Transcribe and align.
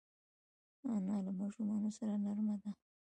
انا 0.95 1.15
له 1.25 1.31
ماشومانو 1.39 1.89
سره 1.97 2.13
نرمه 2.23 2.55
ده 2.61 2.71